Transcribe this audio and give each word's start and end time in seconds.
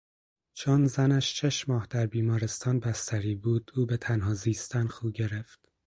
چون 0.53 0.85
زنش 0.87 1.39
شش 1.41 1.69
ماه 1.69 1.87
در 1.89 2.05
بیمارستان 2.05 2.79
بستری 2.79 3.35
بود 3.35 3.71
او 3.75 3.85
به 3.85 3.97
تنها 3.97 4.33
زیستن 4.33 4.87
خو 4.87 5.09
گرفت. 5.11 5.69